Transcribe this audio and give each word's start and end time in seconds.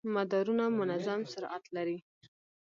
مدارونه 0.15 0.65
منظم 0.79 1.21
سرعت 1.33 1.63
لري. 1.75 1.97